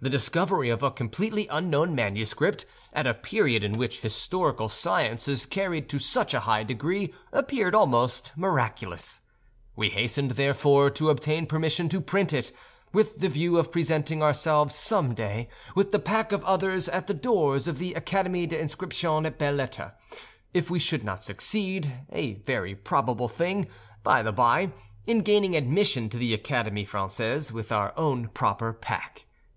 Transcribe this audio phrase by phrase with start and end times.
[0.00, 5.46] The discovery of a completely unknown manuscript at a period in which historical science is
[5.46, 9.20] carried to such a high degree appeared almost miraculous.
[9.76, 12.50] We hastened, therefore, to obtain permission to print it,
[12.92, 17.68] with the view of presenting ourselves someday with the pack of others at the doors
[17.68, 19.92] of the Académie des Inscriptions et Belles Lettres,
[20.52, 23.68] if we should not succeed—a very probable thing,
[24.02, 29.26] by the by—in gaining admission to the Académie Française with our own proper pack.